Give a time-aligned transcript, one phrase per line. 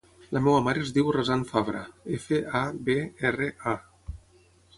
[0.35, 1.81] La meva mare es diu Razan Fabra:
[2.17, 2.97] efa, a, be,
[3.33, 4.17] erra, a.